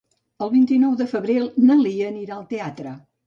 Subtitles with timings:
[0.45, 1.35] El vint-i-nou de febrer
[1.67, 2.95] na Lia anirà al teatre.